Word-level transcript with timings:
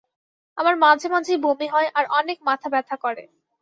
আমার 0.57 0.75
মাঝে 0.77 1.07
মাঝেই 1.09 1.39
বমি 1.43 1.67
হয় 1.67 1.89
আর 1.95 2.05
অনেক 2.19 2.37
মাথা 2.43 2.67
ব্যথা 2.69 2.95
করে। 2.97 3.23